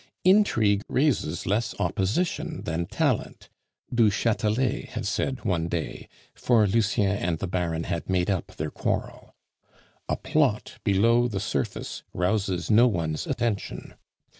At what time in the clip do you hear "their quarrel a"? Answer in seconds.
8.55-10.17